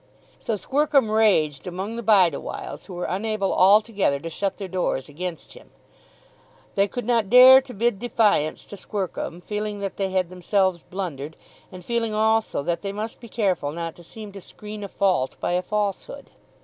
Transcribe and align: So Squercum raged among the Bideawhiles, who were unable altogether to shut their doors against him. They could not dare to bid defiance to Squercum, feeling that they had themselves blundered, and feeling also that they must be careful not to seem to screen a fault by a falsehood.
So 0.39 0.55
Squercum 0.55 1.11
raged 1.11 1.67
among 1.67 1.95
the 1.95 2.01
Bideawhiles, 2.01 2.87
who 2.87 2.95
were 2.95 3.05
unable 3.05 3.53
altogether 3.53 4.19
to 4.21 4.31
shut 4.31 4.57
their 4.57 4.67
doors 4.67 5.07
against 5.07 5.53
him. 5.53 5.69
They 6.73 6.87
could 6.87 7.05
not 7.05 7.29
dare 7.29 7.61
to 7.61 7.71
bid 7.71 7.99
defiance 7.99 8.63
to 8.65 8.77
Squercum, 8.77 9.41
feeling 9.43 9.77
that 9.81 9.97
they 9.97 10.09
had 10.09 10.29
themselves 10.29 10.81
blundered, 10.81 11.37
and 11.71 11.85
feeling 11.85 12.15
also 12.15 12.63
that 12.63 12.81
they 12.81 12.91
must 12.91 13.19
be 13.19 13.29
careful 13.29 13.71
not 13.71 13.93
to 13.95 14.03
seem 14.03 14.31
to 14.31 14.41
screen 14.41 14.83
a 14.83 14.87
fault 14.87 15.39
by 15.39 15.51
a 15.51 15.61
falsehood. 15.61 16.31